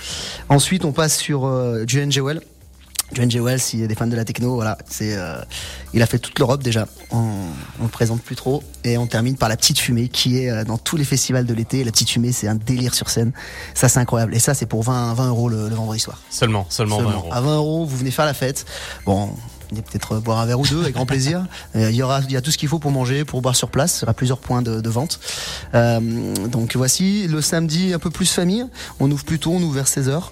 Ensuite 0.49 0.85
on 0.85 0.93
passe 0.93 1.17
sur 1.17 1.47
euh, 1.47 1.85
Julian 1.87 2.11
Jewel. 2.11 2.43
John 3.15 3.31
J. 3.31 3.41
Wells, 3.41 3.61
s'il 3.61 3.81
y 3.81 3.85
a 3.85 3.87
des 3.87 3.95
fans 3.95 4.07
de 4.07 4.17
la 4.17 4.25
techno, 4.25 4.55
voilà, 4.55 4.79
c'est, 4.89 5.15
euh, 5.15 5.37
il 5.93 6.03
a 6.03 6.07
fait 6.07 6.19
toute 6.19 6.39
l'Europe 6.39 6.63
déjà. 6.63 6.87
On, 7.11 7.23
on 7.81 7.83
le 7.83 7.89
présente 7.89 8.23
plus 8.23 8.37
trop 8.37 8.63
et 8.85 8.97
on 8.97 9.07
termine 9.07 9.37
par 9.37 9.49
la 9.49 9.57
petite 9.57 9.79
fumée 9.79 10.09
qui 10.09 10.39
est 10.39 10.51
euh, 10.51 10.65
dans 10.65 10.79
tous 10.79 10.97
les 10.97 11.05
festivals 11.05 11.45
de 11.45 11.55
l'été. 11.55 11.85
La 11.85 11.91
petite 11.91 12.11
fumée, 12.11 12.33
c'est 12.33 12.49
un 12.49 12.55
délire 12.55 12.95
sur 12.95 13.11
scène. 13.11 13.33
Ça, 13.75 13.89
c'est 13.89 13.99
incroyable. 13.99 14.35
Et 14.35 14.39
ça, 14.39 14.55
c'est 14.55 14.67
pour 14.67 14.83
20, 14.83 15.15
20 15.15 15.29
euros 15.29 15.49
le, 15.49 15.69
le 15.69 15.75
vendredi 15.75 16.01
soir. 16.01 16.21
Seulement, 16.31 16.67
seulement, 16.71 16.97
seulement 16.97 17.11
20 17.11 17.17
euros. 17.17 17.29
À 17.33 17.41
20 17.41 17.57
euros, 17.57 17.85
vous 17.85 17.97
venez 17.99 18.11
faire 18.11 18.25
la 18.25 18.35
fête. 18.35 18.65
Bon, 19.05 19.31
peut-être 19.81 20.19
boire 20.19 20.41
un 20.41 20.47
verre 20.47 20.61
ou 20.61 20.67
deux 20.67 20.83
avec 20.83 20.95
grand 20.95 21.07
plaisir. 21.07 21.47
Il 21.75 21.91
y 21.91 22.03
aura, 22.03 22.21
il 22.21 22.33
y 22.33 22.37
a 22.37 22.41
tout 22.41 22.51
ce 22.51 22.59
qu'il 22.59 22.69
faut 22.69 22.79
pour 22.79 22.91
manger, 22.91 23.25
pour 23.25 23.41
boire 23.43 23.57
sur 23.57 23.71
place. 23.71 23.99
Il 23.99 24.03
y 24.03 24.05
aura 24.05 24.15
plusieurs 24.15 24.39
points 24.39 24.63
de, 24.63 24.81
de 24.81 24.91
vente. 24.91 25.21
Euh, 25.75 26.01
donc 26.49 26.77
voici 26.77 27.27
le 27.29 27.41
samedi 27.41 27.93
un 27.93 27.99
peu 27.99 28.11
plus 28.11 28.31
famille. 28.31 28.67
On 29.01 29.11
ouvre 29.11 29.25
plus 29.25 29.39
tôt, 29.39 29.53
on 29.53 29.63
ouvre 29.63 29.75
vers 29.75 29.87
16h 29.87 30.23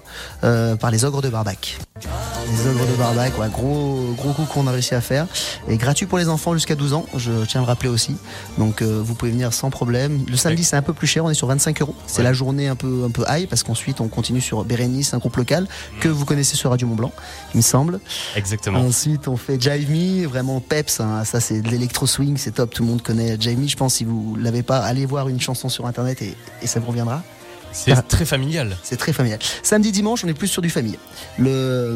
euh, 0.43 0.75
par 0.75 0.91
les 0.91 1.05
ogres 1.05 1.21
de 1.21 1.29
Barbac. 1.29 1.79
Les 2.03 2.67
ogres 2.67 2.85
de 2.85 2.95
Barbac, 2.95 3.37
ouais, 3.39 3.49
gros 3.49 4.13
gros 4.17 4.33
coup 4.33 4.45
qu'on 4.45 4.67
a 4.67 4.71
réussi 4.71 4.95
à 4.95 5.01
faire. 5.01 5.27
Et 5.67 5.77
gratuit 5.77 6.05
pour 6.05 6.17
les 6.17 6.27
enfants 6.29 6.53
jusqu'à 6.53 6.75
12 6.75 6.93
ans, 6.93 7.05
je 7.15 7.45
tiens 7.45 7.61
à 7.61 7.63
le 7.63 7.67
rappeler 7.67 7.89
aussi. 7.89 8.15
Donc 8.57 8.81
euh, 8.81 9.01
vous 9.03 9.13
pouvez 9.15 9.31
venir 9.31 9.53
sans 9.53 9.69
problème. 9.69 10.25
Le 10.27 10.35
samedi 10.35 10.63
c'est 10.63 10.75
un 10.75 10.81
peu 10.81 10.93
plus 10.93 11.07
cher, 11.07 11.23
on 11.25 11.29
est 11.29 11.35
sur 11.35 11.47
25 11.47 11.81
euros. 11.81 11.95
C'est 12.07 12.19
ouais. 12.19 12.23
la 12.23 12.33
journée 12.33 12.67
un 12.67 12.75
peu 12.75 13.03
un 13.05 13.11
peu 13.11 13.23
high 13.29 13.47
parce 13.47 13.63
qu'ensuite 13.63 14.01
on 14.01 14.07
continue 14.07 14.41
sur 14.41 14.63
Bérénice, 14.65 15.13
un 15.13 15.19
groupe 15.19 15.35
local 15.35 15.67
que 15.99 16.09
vous 16.09 16.25
connaissez 16.25 16.55
sur 16.55 16.71
Radio 16.71 16.87
Mont 16.87 16.95
Blanc, 16.95 17.11
il 17.53 17.57
me 17.57 17.61
semble. 17.61 17.99
Exactement. 18.35 18.79
Ensuite 18.79 19.27
on 19.27 19.37
fait 19.37 19.61
Jive 19.61 19.89
Me, 19.91 20.25
vraiment 20.25 20.59
peps, 20.59 20.99
hein. 20.99 21.23
ça 21.23 21.39
c'est 21.39 21.61
de 21.61 21.69
l'électro 21.69 22.07
swing, 22.07 22.37
c'est 22.37 22.51
top, 22.51 22.73
tout 22.73 22.83
le 22.83 22.89
monde 22.89 23.01
connaît 23.01 23.37
Jive 23.39 23.59
Me. 23.59 23.67
Je 23.67 23.77
pense 23.77 23.95
si 23.95 24.05
vous 24.05 24.35
l'avez 24.35 24.63
pas, 24.63 24.79
allez 24.79 25.05
voir 25.05 25.29
une 25.29 25.39
chanson 25.39 25.69
sur 25.69 25.85
internet 25.85 26.21
et, 26.21 26.35
et 26.61 26.67
ça 26.67 26.79
vous 26.79 26.87
reviendra. 26.87 27.21
C'est 27.71 27.95
très 28.07 28.25
familial. 28.25 28.77
C'est 28.83 28.97
très 28.97 29.13
familial. 29.13 29.39
Samedi, 29.63 29.91
dimanche, 29.91 30.23
on 30.23 30.27
est 30.27 30.33
plus 30.33 30.47
sur 30.47 30.61
du 30.61 30.69
famille. 30.69 30.97
Le, 31.37 31.95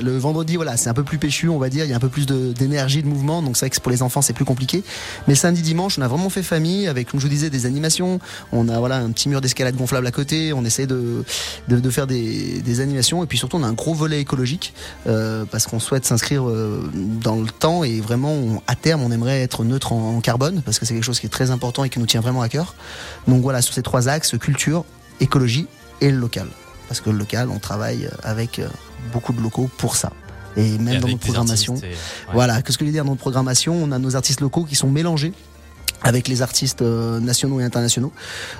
le 0.00 0.18
vendredi, 0.18 0.56
voilà, 0.56 0.76
c'est 0.76 0.88
un 0.88 0.94
peu 0.94 1.04
plus 1.04 1.18
péchu, 1.18 1.48
on 1.48 1.58
va 1.58 1.68
dire. 1.68 1.84
Il 1.84 1.90
y 1.90 1.92
a 1.92 1.96
un 1.96 2.00
peu 2.00 2.08
plus 2.08 2.26
d'énergie, 2.26 3.02
de, 3.02 3.08
de, 3.08 3.12
mouvement. 3.12 3.42
Donc 3.42 3.56
c'est 3.56 3.66
vrai 3.66 3.70
que 3.70 3.80
pour 3.80 3.90
les 3.90 4.02
enfants, 4.02 4.22
c'est 4.22 4.32
plus 4.32 4.44
compliqué. 4.44 4.82
Mais 5.28 5.34
samedi, 5.34 5.62
dimanche, 5.62 5.98
on 5.98 6.02
a 6.02 6.08
vraiment 6.08 6.30
fait 6.30 6.42
famille 6.42 6.88
avec, 6.88 7.10
comme 7.10 7.20
je 7.20 7.26
vous 7.26 7.30
disais, 7.30 7.50
des 7.50 7.66
animations. 7.66 8.20
On 8.52 8.68
a 8.68 8.78
voilà 8.78 8.96
un 8.96 9.10
petit 9.10 9.28
mur 9.28 9.40
d'escalade 9.40 9.76
gonflable 9.76 10.06
à 10.06 10.10
côté. 10.10 10.52
On 10.52 10.64
essaie 10.64 10.86
de, 10.86 11.24
de, 11.68 11.78
de 11.78 11.90
faire 11.90 12.06
des, 12.06 12.60
des, 12.60 12.80
animations. 12.80 13.22
Et 13.22 13.26
puis 13.26 13.38
surtout, 13.38 13.56
on 13.56 13.62
a 13.62 13.66
un 13.66 13.74
gros 13.74 13.94
volet 13.94 14.20
écologique 14.20 14.72
euh, 15.06 15.44
parce 15.50 15.66
qu'on 15.66 15.80
souhaite 15.80 16.04
s'inscrire 16.04 16.48
euh, 16.48 16.90
dans 16.94 17.36
le 17.36 17.48
temps 17.48 17.84
et 17.84 18.00
vraiment, 18.00 18.32
on, 18.32 18.62
à 18.66 18.74
terme, 18.74 19.02
on 19.02 19.12
aimerait 19.12 19.42
être 19.42 19.64
neutre 19.64 19.92
en, 19.92 20.16
en 20.16 20.20
carbone 20.20 20.62
parce 20.64 20.78
que 20.78 20.86
c'est 20.86 20.94
quelque 20.94 21.04
chose 21.04 21.20
qui 21.20 21.26
est 21.26 21.30
très 21.30 21.50
important 21.50 21.84
et 21.84 21.90
qui 21.90 21.98
nous 21.98 22.06
tient 22.06 22.20
vraiment 22.20 22.42
à 22.42 22.48
cœur. 22.48 22.74
Donc 23.28 23.42
voilà, 23.42 23.62
sur 23.62 23.74
ces 23.74 23.82
trois 23.82 24.08
axes, 24.08 24.36
culture, 24.38 24.84
écologie 25.20 25.66
et 26.00 26.10
le 26.10 26.18
local. 26.18 26.46
Parce 26.88 27.00
que 27.00 27.10
le 27.10 27.18
local, 27.18 27.48
on 27.50 27.58
travaille 27.58 28.08
avec 28.22 28.60
beaucoup 29.12 29.32
de 29.32 29.40
locaux 29.40 29.70
pour 29.78 29.96
ça. 29.96 30.12
Et 30.56 30.78
même 30.78 30.96
et 30.96 30.98
dans 30.98 31.08
notre 31.08 31.20
programmation. 31.20 31.76
Et... 31.76 31.80
Ouais. 31.80 31.94
Voilà, 32.32 32.60
qu'est-ce 32.60 32.76
que 32.76 32.84
je 32.84 32.90
veux 32.90 32.92
dire 32.92 33.04
dans 33.04 33.12
notre 33.12 33.20
programmation 33.22 33.74
On 33.74 33.92
a 33.92 33.98
nos 33.98 34.16
artistes 34.16 34.40
locaux 34.40 34.64
qui 34.64 34.74
sont 34.74 34.90
mélangés 34.90 35.32
avec 36.04 36.28
les 36.28 36.42
artistes 36.42 36.82
euh, 36.82 37.20
nationaux 37.20 37.60
et 37.60 37.64
internationaux. 37.64 38.12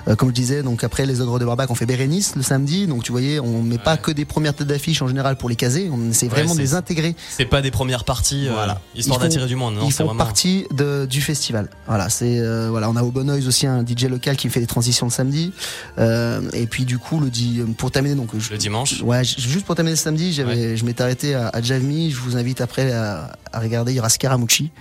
Euh, 0.07 0.15
comme 0.15 0.29
je 0.29 0.33
disais, 0.33 0.63
donc 0.63 0.83
après 0.83 1.05
les 1.05 1.21
ogres 1.21 1.39
de 1.39 1.45
Barbac, 1.45 1.69
on 1.69 1.75
fait 1.75 1.85
Bérénice 1.85 2.35
le 2.35 2.41
samedi. 2.41 2.87
Donc 2.87 3.03
tu 3.03 3.11
voyais, 3.11 3.39
on 3.39 3.61
met 3.61 3.75
ouais. 3.75 3.81
pas 3.81 3.97
que 3.97 4.11
des 4.11 4.25
premières 4.25 4.53
têtes 4.53 4.67
d'affiche 4.67 5.01
en 5.01 5.07
général 5.07 5.35
pour 5.35 5.49
les 5.49 5.55
caser. 5.55 5.89
On 5.91 6.09
essaie 6.09 6.27
vraiment 6.27 6.51
ouais, 6.51 6.57
de 6.57 6.61
les 6.61 6.75
intégrer. 6.75 7.15
C'est 7.29 7.45
pas 7.45 7.61
des 7.61 7.71
premières 7.71 8.03
parties, 8.03 8.47
voilà. 8.47 8.73
Euh, 8.73 8.99
histoire 8.99 9.19
d'attirer 9.19 9.47
du 9.47 9.55
monde. 9.55 9.75
Non, 9.75 9.85
ils 9.85 9.91
font 9.91 10.05
vraiment... 10.05 10.23
partie 10.23 10.65
de, 10.71 11.05
du 11.05 11.21
festival. 11.21 11.69
Voilà, 11.87 12.09
c'est 12.09 12.39
euh, 12.39 12.69
voilà, 12.69 12.89
on 12.89 12.95
a 12.95 13.03
au 13.03 13.11
Bonoise 13.11 13.47
aussi 13.47 13.67
un 13.67 13.85
DJ 13.85 14.05
local 14.05 14.37
qui 14.37 14.49
fait 14.49 14.59
des 14.59 14.67
transitions 14.67 15.07
le 15.07 15.11
samedi. 15.11 15.51
et 15.97 16.67
puis 16.67 16.85
du 16.85 16.97
coup, 16.97 17.19
le 17.19 17.29
dit 17.29 17.61
pour 17.77 17.91
terminer 17.91 18.15
donc 18.15 18.31
le 18.33 18.57
dimanche. 18.57 19.01
Ouais, 19.01 19.23
juste 19.23 19.65
pour 19.65 19.75
terminer 19.75 19.95
le 19.95 19.99
samedi, 19.99 20.33
j'avais, 20.33 20.77
je 20.77 20.85
m'étais 20.85 21.03
arrêté 21.03 21.35
à, 21.35 21.49
à 21.49 21.61
Javmi. 21.61 22.11
Je 22.11 22.17
vous 22.17 22.37
invite 22.37 22.61
après 22.61 22.91
à, 22.91 23.31
à 23.51 23.59
regarder. 23.59 23.91
Il 23.91 23.95
y 23.95 23.99
aura 23.99 24.09
Scaramucci 24.09 24.71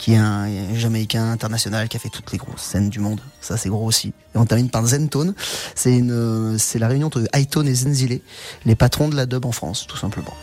qui 0.00 0.14
est 0.14 0.16
un, 0.16 0.44
un 0.44 0.74
Jamaïcain 0.74 1.30
international 1.30 1.86
qui 1.90 1.96
a 1.98 2.00
fait 2.00 2.08
toutes 2.08 2.32
les 2.32 2.38
grosses 2.38 2.62
scènes 2.62 2.88
du 2.88 3.00
monde. 3.00 3.20
Ça, 3.42 3.58
c'est 3.58 3.68
gros 3.68 3.84
aussi. 3.84 4.14
Et 4.34 4.38
on 4.38 4.46
termine 4.46 4.70
par 4.70 4.86
Zentone. 4.86 5.34
C'est 5.74 5.94
une, 5.94 6.56
c'est 6.58 6.78
la 6.78 6.88
réunion 6.88 7.08
entre 7.08 7.22
Hightone 7.34 7.68
et 7.68 7.74
Zenzile, 7.74 8.22
les 8.64 8.74
patrons 8.74 9.10
de 9.10 9.14
la 9.14 9.26
dub 9.26 9.44
en 9.44 9.52
France, 9.52 9.86
tout 9.86 9.98
simplement. 9.98 10.34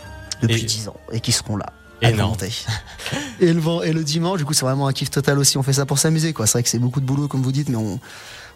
Depuis 0.43 0.63
dix 0.63 0.87
ans. 0.87 0.95
Et 1.11 1.21
qui 1.21 1.31
seront 1.31 1.57
là. 1.57 1.73
Énorme. 2.03 2.37
et 3.39 3.51
le 3.51 3.61
et 3.83 3.93
le 3.93 4.03
dimanche, 4.03 4.37
du 4.37 4.45
coup, 4.45 4.53
c'est 4.53 4.63
vraiment 4.63 4.87
un 4.87 4.93
kiff 4.93 5.09
total 5.09 5.39
aussi. 5.39 5.57
On 5.57 5.63
fait 5.63 5.73
ça 5.73 5.87
pour 5.87 5.97
s'amuser, 5.97 6.33
quoi. 6.33 6.45
C'est 6.45 6.59
vrai 6.59 6.63
que 6.63 6.69
c'est 6.69 6.77
beaucoup 6.77 7.01
de 7.01 7.07
boulot, 7.07 7.27
comme 7.27 7.41
vous 7.41 7.51
dites, 7.51 7.69
mais 7.69 7.77
on, 7.77 7.99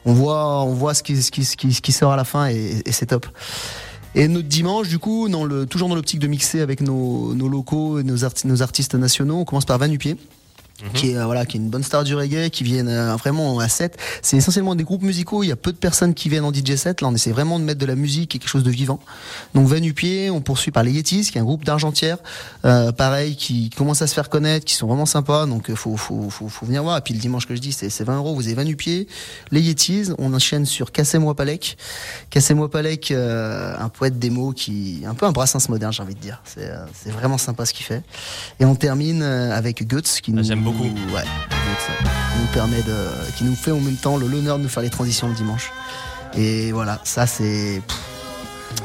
on 0.05 0.13
voit, 0.13 0.61
on 0.61 0.73
voit 0.75 0.93
ce 0.93 1.01
qui, 1.01 1.19
ce 1.19 1.31
qui, 1.31 1.43
ce 1.45 1.57
qui, 1.57 1.73
ce 1.73 1.81
qui 1.81 1.93
sort 1.93 2.11
à 2.11 2.15
la 2.15 2.25
fin 2.25 2.47
et, 2.47 2.83
et 2.85 2.91
c'est 2.91 3.07
top. 3.07 3.25
Et 4.13 4.27
notre 4.27 4.47
dimanche, 4.47 4.87
du 4.87 4.99
coup, 4.99 5.29
dans 5.29 5.45
le, 5.45 5.65
toujours 5.65 5.89
dans 5.89 5.95
l'optique 5.95 6.19
de 6.19 6.27
mixer 6.27 6.61
avec 6.61 6.81
nos, 6.81 7.33
nos 7.33 7.47
locaux 7.47 7.97
et 7.97 8.03
nos, 8.03 8.17
nos 8.43 8.61
artistes 8.61 8.93
nationaux, 8.93 9.39
on 9.39 9.45
commence 9.45 9.65
par 9.65 9.79
Vanupier. 9.79 10.15
Mmh. 10.81 10.93
qui 10.93 11.11
est 11.11 11.17
euh, 11.17 11.25
voilà 11.25 11.45
qui 11.45 11.57
est 11.57 11.59
une 11.59 11.69
bonne 11.69 11.83
star 11.83 12.03
du 12.03 12.15
reggae 12.15 12.49
qui 12.49 12.63
viennent 12.63 12.87
euh, 12.87 13.15
vraiment 13.15 13.59
à 13.59 13.69
7 13.69 13.97
c'est 14.21 14.37
essentiellement 14.37 14.73
des 14.73 14.83
groupes 14.83 15.03
musicaux. 15.03 15.43
Il 15.43 15.47
y 15.47 15.51
a 15.51 15.55
peu 15.55 15.71
de 15.71 15.77
personnes 15.77 16.13
qui 16.15 16.27
viennent 16.27 16.43
en 16.43 16.51
DJ 16.51 16.75
7 16.75 17.01
là 17.01 17.07
on 17.07 17.13
essaie 17.13 17.31
vraiment 17.31 17.59
de 17.59 17.63
mettre 17.63 17.79
de 17.79 17.85
la 17.85 17.95
musique 17.95 18.35
et 18.35 18.39
quelque 18.39 18.49
chose 18.49 18.63
de 18.63 18.71
vivant. 18.71 18.99
Donc 19.53 19.67
Vanupier 19.67 20.31
on 20.31 20.41
poursuit 20.41 20.71
par 20.71 20.83
les 20.83 20.91
Yetis 20.91 21.29
qui 21.31 21.37
est 21.37 21.41
un 21.41 21.43
groupe 21.43 21.65
d'Argentière 21.65 22.17
euh, 22.65 22.91
pareil 22.91 23.35
qui 23.35 23.69
commence 23.69 24.01
à 24.01 24.07
se 24.07 24.13
faire 24.13 24.29
connaître 24.29 24.65
qui 24.65 24.73
sont 24.73 24.87
vraiment 24.87 25.05
sympas. 25.05 25.45
Donc 25.45 25.71
faut 25.75 25.97
faut, 25.97 26.29
faut, 26.29 26.49
faut 26.49 26.65
venir 26.65 26.81
voir. 26.81 26.97
Et 26.97 27.01
puis 27.01 27.13
le 27.13 27.19
dimanche 27.19 27.45
que 27.47 27.55
je 27.55 27.61
dis 27.61 27.73
c'est 27.73 28.03
20 28.03 28.17
euros. 28.17 28.33
Vous 28.33 28.47
avez 28.47 28.55
Vanupier 28.55 29.07
les 29.51 29.61
Yetis. 29.61 30.09
On 30.17 30.33
enchaîne 30.33 30.65
sur 30.65 30.91
Cassez-moi 30.91 31.35
Palek. 31.35 31.77
Cassez-moi 32.31 32.71
Palek 32.71 33.11
euh, 33.11 33.75
un 33.77 33.89
poète 33.89 34.17
démo 34.17 34.51
qui 34.51 35.03
un 35.05 35.13
peu 35.13 35.27
un 35.27 35.31
brassens 35.31 35.69
moderne 35.69 35.93
j'ai 35.93 36.01
envie 36.01 36.15
de 36.15 36.19
dire. 36.19 36.41
C'est 36.43 36.69
euh, 36.69 36.85
vraiment 37.11 37.37
sympa 37.37 37.65
ce 37.65 37.73
qu'il 37.73 37.85
fait. 37.85 38.03
Et 38.59 38.65
on 38.65 38.73
termine 38.73 39.21
avec 39.21 39.87
Guts 39.87 40.01
qui 40.21 40.31
nous 40.31 40.51
beaucoup. 40.71 40.89
Nous 42.39 42.47
permet 42.53 42.81
de, 42.81 43.07
qui 43.35 43.43
nous 43.43 43.55
fait 43.55 43.71
en 43.71 43.79
même 43.79 43.95
temps 43.95 44.17
l'honneur 44.17 44.57
de 44.57 44.63
nous 44.63 44.69
faire 44.69 44.83
les 44.83 44.89
transitions 44.89 45.27
le 45.27 45.35
dimanche. 45.35 45.71
Et 46.35 46.71
voilà, 46.71 46.99
ça 47.03 47.27
c'est 47.27 47.81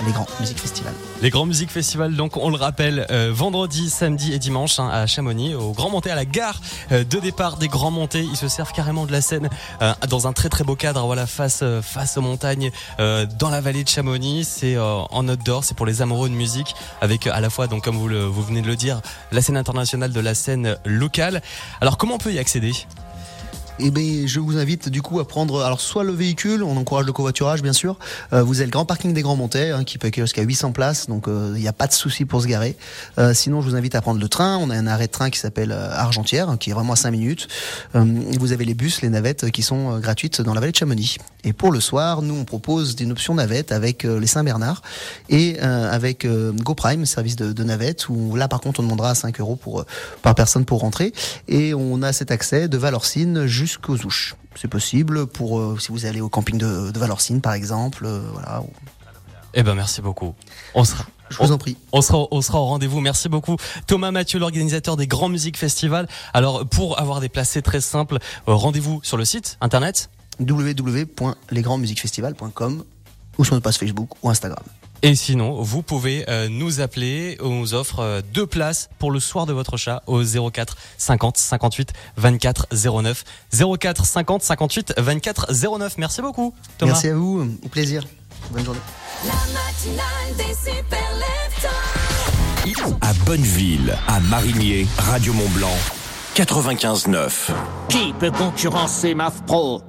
les 0.04 0.12
grands 0.12 0.26
musiques 0.40 0.60
festivals. 0.60 0.94
Les 1.22 1.30
grands 1.30 1.46
musiques 1.46 1.70
festivals, 1.70 2.14
donc 2.14 2.36
on 2.36 2.50
le 2.50 2.56
rappelle, 2.56 3.06
euh, 3.10 3.30
vendredi, 3.32 3.88
samedi 3.88 4.32
et 4.32 4.38
dimanche 4.38 4.78
hein, 4.78 4.88
à 4.88 5.06
Chamonix, 5.06 5.54
au 5.54 5.72
Grand 5.72 5.90
Monté, 5.90 6.10
à 6.10 6.14
la 6.14 6.24
gare 6.24 6.60
euh, 6.92 7.04
de 7.04 7.18
départ 7.18 7.56
des 7.56 7.68
Grands 7.68 7.90
Montés. 7.90 8.22
Ils 8.22 8.36
se 8.36 8.48
servent 8.48 8.72
carrément 8.72 9.06
de 9.06 9.12
la 9.12 9.20
scène 9.20 9.48
euh, 9.82 9.92
dans 10.08 10.26
un 10.26 10.32
très 10.32 10.48
très 10.48 10.64
beau 10.64 10.76
cadre, 10.76 11.04
voilà, 11.06 11.26
face 11.26 11.64
face 11.82 12.16
aux 12.16 12.22
montagnes, 12.22 12.70
dans 12.98 13.50
la 13.50 13.60
vallée 13.60 13.84
de 13.84 13.88
Chamonix. 13.88 14.44
C'est 14.44 14.78
en 14.78 15.28
outdoor, 15.28 15.64
c'est 15.64 15.76
pour 15.76 15.86
les 15.86 16.02
amoureux 16.02 16.28
de 16.28 16.34
musique, 16.34 16.74
avec 17.00 17.26
à 17.26 17.40
la 17.40 17.50
fois, 17.50 17.66
donc 17.66 17.84
comme 17.84 17.96
vous, 17.96 18.08
vous 18.32 18.42
venez 18.42 18.62
de 18.62 18.66
le 18.66 18.76
dire, 18.76 19.00
la 19.32 19.42
scène 19.42 19.56
internationale 19.56 20.12
de 20.12 20.20
la 20.20 20.34
scène 20.34 20.76
locale. 20.84 21.42
Alors 21.80 21.96
comment 21.98 22.14
on 22.14 22.18
peut 22.18 22.32
y 22.32 22.38
accéder? 22.38 22.72
Eh 23.78 23.90
ben, 23.90 24.26
je 24.26 24.40
vous 24.40 24.56
invite 24.56 24.88
du 24.88 25.02
coup 25.02 25.20
à 25.20 25.28
prendre 25.28 25.62
alors 25.62 25.80
soit 25.80 26.04
le 26.04 26.12
véhicule, 26.12 26.62
on 26.62 26.76
encourage 26.76 27.04
le 27.04 27.12
covoiturage 27.12 27.62
bien 27.62 27.74
sûr. 27.74 27.98
Euh, 28.32 28.42
vous 28.42 28.58
avez 28.58 28.66
le 28.66 28.70
grand 28.70 28.86
parking 28.86 29.12
des 29.12 29.22
Grands 29.22 29.36
Montets 29.36 29.70
hein, 29.70 29.84
qui 29.84 29.98
peut 29.98 30.08
accueillir 30.08 30.26
jusqu'à 30.26 30.42
800 30.42 30.72
places, 30.72 31.08
donc 31.08 31.24
il 31.26 31.32
euh, 31.32 31.58
n'y 31.58 31.68
a 31.68 31.72
pas 31.72 31.86
de 31.86 31.92
souci 31.92 32.24
pour 32.24 32.40
se 32.40 32.46
garer. 32.46 32.76
Euh, 33.18 33.34
sinon, 33.34 33.60
je 33.60 33.68
vous 33.68 33.76
invite 33.76 33.94
à 33.94 34.00
prendre 34.00 34.20
le 34.20 34.28
train. 34.28 34.56
On 34.56 34.70
a 34.70 34.74
un 34.74 34.86
arrêt 34.86 35.08
de 35.08 35.12
train 35.12 35.28
qui 35.30 35.38
s'appelle 35.38 35.72
Argentière, 35.72 36.56
qui 36.58 36.70
est 36.70 36.72
vraiment 36.72 36.94
à 36.94 36.96
5 36.96 37.10
minutes. 37.10 37.48
vous 37.94 38.52
avez 38.52 38.64
les 38.64 38.74
bus, 38.74 39.02
les 39.02 39.10
navettes 39.10 39.50
qui 39.50 39.62
sont 39.62 39.98
gratuites 39.98 40.40
dans 40.40 40.54
la 40.54 40.60
vallée 40.60 40.72
de 40.72 40.76
Chamonix. 40.76 41.18
Et 41.44 41.52
pour 41.52 41.70
le 41.70 41.80
soir, 41.80 42.22
nous 42.22 42.34
on 42.34 42.44
propose 42.44 42.96
une 42.98 43.12
option 43.12 43.34
navette 43.34 43.72
avec 43.72 44.04
les 44.04 44.26
Saint-Bernard 44.26 44.82
et 45.28 45.58
avec 45.60 46.26
GoPrime, 46.26 47.06
service 47.06 47.36
de, 47.36 47.52
de, 47.52 47.64
navette, 47.64 48.08
où 48.08 48.36
là 48.36 48.48
par 48.48 48.60
contre 48.60 48.80
on 48.80 48.82
demandera 48.82 49.14
5 49.14 49.38
euros 49.40 49.56
pour 49.56 49.84
par 50.22 50.34
personne 50.34 50.64
pour 50.64 50.80
rentrer 50.80 51.12
et 51.48 51.74
on 51.74 52.02
a 52.02 52.12
cet 52.12 52.30
accès 52.30 52.68
de 52.68 52.76
Valorcine 52.76 53.46
jusqu'aux 53.66 54.04
Ouches. 54.04 54.34
C'est 54.54 54.68
possible 54.68 55.26
pour 55.26 55.58
euh, 55.58 55.78
si 55.78 55.92
vous 55.92 56.06
allez 56.06 56.20
au 56.20 56.28
camping 56.28 56.58
de, 56.58 56.90
de 56.90 56.98
Valorcine 56.98 57.40
par 57.40 57.52
exemple. 57.52 58.04
Euh, 58.06 58.20
voilà. 58.32 58.62
Eh 59.54 59.62
ben 59.62 59.74
merci 59.74 60.02
beaucoup. 60.02 60.34
On 60.74 60.84
sera. 60.84 61.06
Je 61.28 61.38
vous 61.38 61.52
en 61.52 61.58
prie. 61.58 61.76
On 61.92 62.00
sera, 62.02 62.26
on 62.30 62.40
sera 62.40 62.60
au 62.60 62.66
rendez-vous. 62.66 63.00
Merci 63.00 63.28
beaucoup. 63.28 63.56
Thomas 63.86 64.12
Mathieu, 64.12 64.38
l'organisateur 64.38 64.96
des 64.96 65.08
Grands 65.08 65.28
Musiques 65.28 65.56
Festivals. 65.56 66.06
Alors, 66.32 66.64
pour 66.66 67.00
avoir 67.00 67.20
des 67.20 67.28
places, 67.28 67.50
c'est 67.50 67.62
très 67.62 67.80
simple. 67.80 68.18
Euh, 68.48 68.54
rendez-vous 68.54 69.00
sur 69.02 69.16
le 69.16 69.24
site 69.24 69.58
internet 69.60 70.10
www.lesgrandsmusiquesfestivals.com 70.38 72.84
ou 73.38 73.44
sur 73.44 73.54
notre 73.54 73.64
page 73.64 73.78
Facebook 73.78 74.10
ou 74.22 74.30
Instagram. 74.30 74.62
Et 75.02 75.14
sinon, 75.14 75.60
vous 75.62 75.82
pouvez 75.82 76.24
euh, 76.28 76.48
nous 76.48 76.80
appeler. 76.80 77.36
On 77.40 77.60
vous 77.60 77.74
offre 77.74 78.00
euh, 78.00 78.20
deux 78.32 78.46
places 78.46 78.88
pour 78.98 79.10
le 79.10 79.20
soir 79.20 79.46
de 79.46 79.52
votre 79.52 79.76
chat 79.76 80.02
au 80.06 80.22
04 80.22 80.76
50 80.98 81.36
58 81.36 81.92
24 82.16 82.66
09. 83.02 83.24
04 83.78 84.04
50 84.04 84.42
58 84.42 84.94
24 84.96 85.52
09. 85.78 85.98
Merci 85.98 86.22
beaucoup, 86.22 86.54
Thomas. 86.78 86.92
Merci 86.92 87.08
à 87.08 87.14
vous, 87.14 87.48
au 87.64 87.68
plaisir. 87.68 88.04
Bonne 88.50 88.64
journée. 88.64 88.80
La 89.24 89.32
matinale 89.32 90.36
des 90.36 90.54
super 90.54 90.98
leftos. 91.14 92.96
À 93.00 93.12
Bonneville, 93.24 93.96
à 94.08 94.20
Marigné, 94.20 94.86
Radio 94.98 95.32
Mont 95.32 95.48
Blanc, 95.50 95.76
95.9. 96.34 97.50
Qui 97.88 98.12
peut 98.18 98.30
concurrencer 98.30 99.14
MAF 99.14 99.42
Pro 99.46 99.82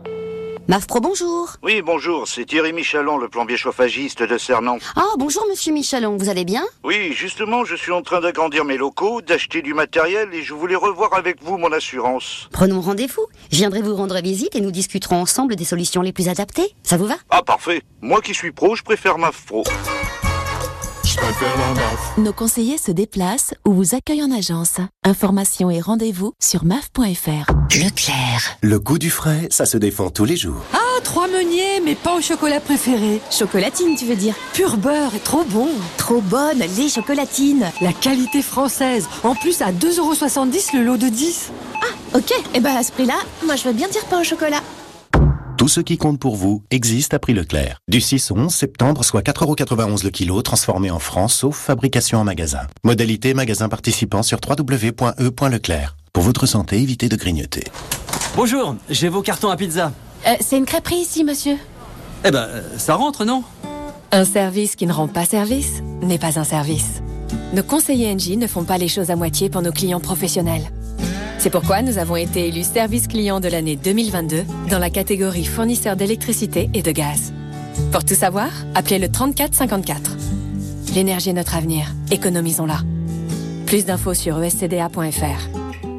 MAF 0.67 0.85
Pro, 0.85 0.99
bonjour. 0.99 1.53
Oui, 1.63 1.81
bonjour, 1.81 2.27
c'est 2.27 2.43
Thierry 2.43 2.73
Michalon, 2.73 3.17
le 3.17 3.29
plombier 3.29 3.55
chauffagiste 3.55 4.21
de 4.21 4.37
Cernan. 4.37 4.79
Ah, 4.97 5.05
bonjour 5.17 5.45
Monsieur 5.49 5.71
Michalon, 5.71 6.17
vous 6.17 6.27
allez 6.27 6.43
bien? 6.43 6.65
Oui, 6.83 7.13
justement, 7.13 7.63
je 7.63 7.73
suis 7.73 7.93
en 7.93 8.01
train 8.01 8.19
d'agrandir 8.19 8.65
mes 8.65 8.75
locaux, 8.75 9.21
d'acheter 9.21 9.61
du 9.61 9.73
matériel 9.73 10.33
et 10.33 10.43
je 10.43 10.53
voulais 10.53 10.75
revoir 10.75 11.13
avec 11.13 11.41
vous 11.41 11.57
mon 11.57 11.71
assurance. 11.71 12.49
Prenons 12.51 12.81
rendez-vous. 12.81 13.25
Je 13.49 13.55
viendrai 13.55 13.81
vous 13.81 13.95
rendre 13.95 14.19
visite 14.19 14.57
et 14.57 14.61
nous 14.61 14.71
discuterons 14.71 15.21
ensemble 15.21 15.55
des 15.55 15.63
solutions 15.63 16.01
les 16.01 16.11
plus 16.11 16.27
adaptées. 16.27 16.75
Ça 16.83 16.97
vous 16.97 17.05
va? 17.07 17.15
Ah, 17.29 17.43
parfait. 17.43 17.81
Moi 18.01 18.19
qui 18.21 18.33
suis 18.33 18.51
pro, 18.51 18.75
je 18.75 18.83
préfère 18.83 19.17
MAF. 21.21 22.17
Nos 22.17 22.31
conseillers 22.33 22.77
se 22.77 22.91
déplacent 22.91 23.53
ou 23.65 23.73
vous 23.73 23.95
accueillent 23.95 24.23
en 24.23 24.31
agence. 24.31 24.77
Informations 25.03 25.71
et 25.71 25.81
rendez-vous 25.81 26.33
sur 26.39 26.63
maf.fr. 26.63 27.51
Leclerc. 27.75 28.57
Le 28.61 28.79
goût 28.79 28.99
du 28.99 29.09
frais, 29.09 29.47
ça 29.49 29.65
se 29.65 29.77
défend 29.77 30.09
tous 30.11 30.25
les 30.25 30.37
jours. 30.37 30.61
Ah, 30.73 30.77
trois 31.03 31.27
meuniers, 31.27 31.81
mais 31.83 31.95
pas 31.95 32.15
au 32.15 32.21
chocolat 32.21 32.59
préféré. 32.59 33.19
Chocolatine, 33.31 33.95
tu 33.97 34.05
veux 34.05 34.15
dire? 34.15 34.35
Pur 34.53 34.77
beurre 34.77 35.15
et 35.15 35.19
trop 35.19 35.43
bon. 35.45 35.69
Trop 35.97 36.21
bonne, 36.21 36.59
les 36.59 36.89
chocolatines. 36.89 37.65
La 37.81 37.93
qualité 37.93 38.41
française. 38.43 39.07
En 39.23 39.33
plus, 39.33 39.61
à 39.61 39.71
2,70€ 39.71 40.77
le 40.77 40.83
lot 40.83 40.97
de 40.97 41.09
10. 41.09 41.51
Ah, 41.81 42.17
ok. 42.17 42.31
Et 42.53 42.59
ben 42.59 42.75
à 42.77 42.83
ce 42.83 42.91
prix-là, 42.91 43.15
moi 43.45 43.55
je 43.55 43.63
veux 43.63 43.73
bien 43.73 43.87
dire 43.87 44.05
pain 44.05 44.21
au 44.21 44.23
chocolat. 44.23 44.61
Tout 45.57 45.67
ce 45.67 45.79
qui 45.79 45.97
compte 45.97 46.19
pour 46.19 46.35
vous 46.35 46.61
existe 46.69 47.15
à 47.15 47.19
prix 47.19 47.33
Leclerc. 47.33 47.79
Du 47.87 47.99
6 47.99 48.29
au 48.29 48.35
11 48.35 48.53
septembre, 48.53 49.03
soit 49.03 49.23
4,91€ 49.23 50.03
le 50.03 50.11
kilo, 50.11 50.39
transformé 50.43 50.91
en 50.91 50.99
France, 50.99 51.33
sauf 51.33 51.57
fabrication 51.57 52.19
en 52.19 52.23
magasin. 52.23 52.67
Modalité 52.83 53.33
magasin 53.33 53.67
participant 53.67 54.21
sur 54.21 54.37
www.e.leclerc. 54.47 55.95
Pour 56.13 56.23
votre 56.23 56.45
santé, 56.45 56.79
évitez 56.79 57.09
de 57.09 57.15
grignoter. 57.15 57.63
Bonjour, 58.35 58.75
j'ai 58.87 59.09
vos 59.09 59.23
cartons 59.23 59.49
à 59.49 59.57
pizza. 59.57 59.91
Euh, 60.27 60.35
c'est 60.41 60.59
une 60.59 60.65
crêperie 60.65 60.97
ici, 60.97 61.23
monsieur. 61.23 61.57
Eh 62.23 62.29
ben, 62.29 62.47
ça 62.77 62.93
rentre, 62.93 63.25
non? 63.25 63.43
Un 64.11 64.25
service 64.25 64.75
qui 64.75 64.85
ne 64.85 64.93
rend 64.93 65.07
pas 65.07 65.25
service 65.25 65.81
n'est 66.03 66.19
pas 66.19 66.37
un 66.37 66.43
service. 66.43 67.01
Nos 67.53 67.63
conseillers 67.63 68.13
NJ 68.13 68.37
ne 68.37 68.45
font 68.45 68.63
pas 68.63 68.77
les 68.77 68.87
choses 68.87 69.09
à 69.09 69.15
moitié 69.15 69.49
pour 69.49 69.63
nos 69.63 69.71
clients 69.71 70.01
professionnels. 70.01 70.69
C'est 71.39 71.51
pourquoi 71.51 71.81
nous 71.81 71.97
avons 71.97 72.15
été 72.15 72.47
élus 72.47 72.63
service 72.63 73.07
client 73.07 73.39
de 73.39 73.47
l'année 73.47 73.75
2022 73.75 74.43
dans 74.69 74.79
la 74.79 74.89
catégorie 74.89 75.45
fournisseur 75.45 75.95
d'électricité 75.95 76.69
et 76.73 76.81
de 76.81 76.91
gaz. 76.91 77.31
Pour 77.91 78.03
tout 78.03 78.15
savoir, 78.15 78.49
appelez 78.73 78.99
le 78.99 79.09
34 79.09 79.53
54. 79.53 80.17
L'énergie 80.95 81.29
est 81.29 81.33
notre 81.33 81.55
avenir. 81.55 81.93
Économisons-la. 82.11 82.79
Plus 83.67 83.85
d'infos 83.85 84.15
sur 84.15 84.41
escda.fr. 84.41 85.49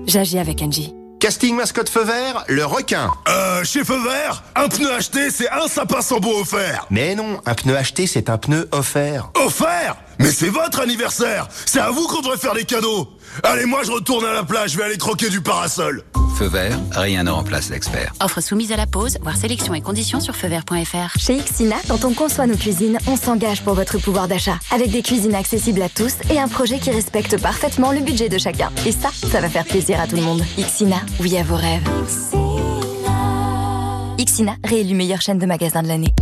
J'agis 0.07 0.39
avec 0.39 0.61
Engie. 0.63 0.98
Casting 1.21 1.57
mascotte 1.57 1.89
feu 1.89 2.05
vert, 2.05 2.45
le 2.47 2.65
requin. 2.65 3.11
Euh, 3.29 3.65
chez 3.65 3.85
Feu 3.85 3.99
Vert, 4.05 4.45
un 4.55 4.69
pneu 4.69 4.93
acheté, 4.93 5.31
c'est 5.31 5.51
un 5.51 5.67
sapin 5.67 6.01
sans 6.01 6.21
beau 6.21 6.41
offert. 6.41 6.87
Mais 6.91 7.17
non, 7.17 7.41
un 7.45 7.55
pneu 7.55 7.77
acheté, 7.77 8.07
c'est 8.07 8.31
un 8.31 8.39
pneu 8.39 8.69
offert. 8.71 9.31
Offert 9.35 9.97
Mais 10.21 10.31
c'est 10.31 10.49
votre 10.49 10.81
anniversaire 10.81 11.49
C'est 11.67 11.81
à 11.81 11.91
vous 11.91 12.07
qu'on 12.07 12.21
devrait 12.21 12.39
faire 12.39 12.55
les 12.55 12.65
cadeaux 12.65 13.09
Allez, 13.43 13.65
moi 13.67 13.83
je 13.85 13.91
retourne 13.91 14.25
à 14.25 14.33
la 14.33 14.45
plage, 14.45 14.73
je 14.73 14.79
vais 14.79 14.85
aller 14.85 14.99
croquer 14.99 15.29
du 15.29 15.41
parasol. 15.41 16.05
Feu 16.39 16.47
vert, 16.47 16.79
rien 16.93 17.25
ne 17.25 17.33
remplace 17.33 17.69
l'expert. 17.69 18.13
Offre 18.21 18.41
soumise 18.41 18.71
à 18.71 18.77
la 18.77 18.87
pause, 18.87 19.19
voir 19.23 19.37
sélection 19.37 19.75
et 19.75 19.81
conditions 19.81 20.21
sur 20.21 20.37
feuvert.fr. 20.37 21.19
Chez 21.19 21.39
Xina, 21.39 21.75
quand 21.89 22.05
on 22.05 22.13
conçoit 22.13 22.47
nos 22.47 22.55
cuisines, 22.55 22.97
on 23.09 23.17
s'engage 23.17 23.63
pour 23.63 23.75
votre 23.75 23.99
pouvoir 23.99 24.29
d'achat. 24.29 24.57
Avec 24.71 24.93
des 24.93 25.03
cuisines 25.03 25.35
accessibles 25.35 25.83
à 25.83 25.89
tous 25.89 26.15
et 26.31 26.39
un 26.39 26.47
projet 26.47 26.79
qui 26.79 26.93
respecte 26.93 27.43
parfaitement 27.43 27.91
le 27.91 27.99
budget 27.99 28.29
de 28.29 28.39
chacun. 28.39 28.71
Et 28.87 28.93
ça, 28.93 29.09
ça 29.13 29.41
va 29.41 29.49
faire 29.49 29.65
plaisir 29.65 30.01
à 30.01 30.07
tout 30.07 30.15
le 30.15 30.23
monde. 30.23 30.45
Xina, 30.57 31.01
oui 31.19 31.37
à 31.37 31.43
vos 31.43 31.57
rêves. 31.57 31.83
Xina, 34.25 34.55
réélu 34.63 34.95
meilleure 34.95 35.21
chaîne 35.21 35.39
de 35.39 35.47
magasins 35.47 35.83
de 35.83 35.89
l'année. 35.89 36.15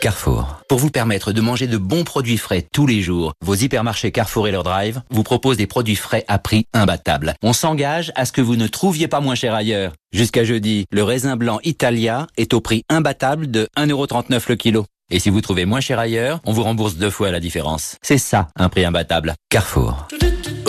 Carrefour. 0.00 0.60
Pour 0.68 0.78
vous 0.78 0.90
permettre 0.90 1.32
de 1.32 1.40
manger 1.40 1.66
de 1.66 1.78
bons 1.78 2.04
produits 2.04 2.36
frais 2.36 2.64
tous 2.72 2.86
les 2.86 3.00
jours, 3.00 3.32
vos 3.44 3.54
hypermarchés 3.54 4.12
Carrefour 4.12 4.46
et 4.46 4.52
leur 4.52 4.62
drive 4.62 5.02
vous 5.10 5.22
proposent 5.22 5.56
des 5.56 5.66
produits 5.66 5.96
frais 5.96 6.24
à 6.28 6.38
prix 6.38 6.66
imbattable. 6.72 7.34
On 7.42 7.52
s'engage 7.52 8.12
à 8.14 8.24
ce 8.24 8.32
que 8.32 8.40
vous 8.40 8.56
ne 8.56 8.66
trouviez 8.66 9.08
pas 9.08 9.20
moins 9.20 9.34
cher 9.34 9.54
ailleurs. 9.54 9.92
Jusqu'à 10.12 10.44
jeudi, 10.44 10.84
le 10.90 11.02
raisin 11.02 11.36
blanc 11.36 11.60
Italia 11.64 12.26
est 12.36 12.54
au 12.54 12.60
prix 12.60 12.84
imbattable 12.88 13.50
de 13.50 13.68
1,39€ 13.76 14.42
le 14.48 14.56
kilo. 14.56 14.86
Et 15.10 15.18
si 15.18 15.30
vous 15.30 15.40
trouvez 15.40 15.64
moins 15.64 15.80
cher 15.80 15.98
ailleurs, 15.98 16.40
on 16.44 16.52
vous 16.52 16.62
rembourse 16.62 16.96
deux 16.96 17.10
fois 17.10 17.30
la 17.30 17.40
différence. 17.40 17.96
C'est 18.02 18.18
ça, 18.18 18.48
un 18.56 18.68
prix 18.68 18.84
imbattable. 18.84 19.34
Carrefour. 19.50 20.08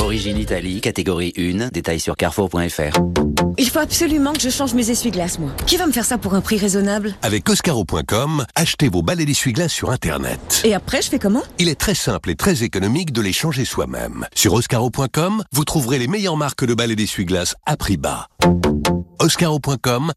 Origine 0.08 0.38
Italie, 0.38 0.80
catégorie 0.80 1.34
1, 1.38 1.68
détail 1.68 2.00
sur 2.00 2.16
carrefour.fr. 2.16 2.98
Il 3.58 3.70
faut 3.70 3.80
absolument 3.80 4.32
que 4.32 4.40
je 4.40 4.50
change 4.50 4.74
mes 4.74 4.90
essuie-glaces, 4.90 5.38
moi. 5.38 5.52
Qui 5.66 5.76
va 5.76 5.86
me 5.86 5.92
faire 5.92 6.06
ça 6.06 6.18
pour 6.18 6.34
un 6.34 6.40
prix 6.40 6.58
raisonnable? 6.58 7.14
Avec 7.24 7.50
Oscaro.com, 7.50 8.46
achetez 8.56 8.88
vos 8.88 9.02
balais 9.02 9.26
d'essuie-glace 9.26 9.74
sur 9.74 9.92
Internet. 9.92 10.62
Et 10.64 10.74
après, 10.74 11.02
je 11.02 11.10
fais 11.10 11.20
comment? 11.20 11.44
Il 11.60 11.68
est 11.68 11.76
très 11.76 11.94
simple 11.94 12.30
et 12.30 12.36
très 12.36 12.64
économique 12.64 13.12
de 13.12 13.22
les 13.22 13.34
changer 13.34 13.66
soi-même. 13.66 14.26
Sur 14.34 14.54
Oscaro.com, 14.54 15.44
vous 15.52 15.66
trouverez 15.66 16.00
les 16.00 16.08
meilleures 16.08 16.38
marques 16.38 16.64
de 16.64 16.74
balais 16.74 16.96
d'essuie-glace 16.96 17.56
à 17.66 17.76
prix 17.76 17.98
bas. 17.98 18.28
Oscaro.com, 19.20 20.14